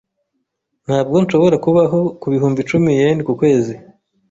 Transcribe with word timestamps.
Ntabwo 0.85 1.15
nshobora 1.23 1.55
kubaho 1.65 1.99
ku 2.19 2.27
bihumbi 2.33 2.59
icumi 2.63 2.89
yen 2.99 3.17
ku 3.25 3.31
kwezi. 3.39 3.73